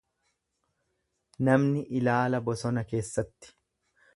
Namni 1.49 1.83
ilaala 1.99 2.41
bosona 2.49 2.85
keessatti. 2.93 3.57